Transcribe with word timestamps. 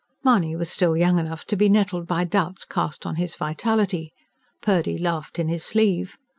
Mahony 0.23 0.55
was 0.55 0.67
still 0.71 0.97
young 0.97 1.19
enough 1.19 1.45
to 1.45 1.55
be 1.55 1.69
nettled 1.69 2.07
by 2.07 2.23
doubts 2.23 2.65
cast 2.65 3.05
on 3.05 3.17
his 3.17 3.35
vitality. 3.35 4.11
Purdy 4.59 4.97
laughed 4.97 5.37
in 5.37 5.47
his 5.47 5.63
sleeve. 5.63 6.17